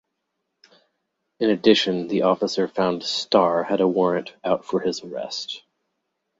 In 1.39 1.51
addition, 1.51 2.07
the 2.07 2.23
officer 2.23 2.67
found 2.67 3.03
Starr 3.03 3.61
had 3.63 3.81
a 3.81 3.87
warrant 3.87 4.33
out 4.43 4.65
for 4.65 4.79
his 4.79 5.03
arrest. 5.03 5.61